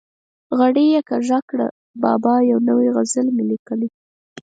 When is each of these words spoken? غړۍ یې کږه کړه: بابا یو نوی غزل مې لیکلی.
غړۍ 0.57 0.85
یې 0.93 1.01
کږه 1.09 1.39
کړه: 1.49 1.67
بابا 2.03 2.33
یو 2.51 2.59
نوی 2.69 2.87
غزل 2.95 3.27
مې 3.35 3.43
لیکلی. 3.51 3.87